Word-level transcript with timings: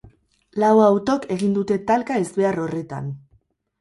Lau 0.61 0.69
autok 0.85 1.27
egin 1.37 1.53
dute 1.57 1.77
talka 1.91 2.19
ezbehar 2.25 2.59
horretan. 2.67 3.13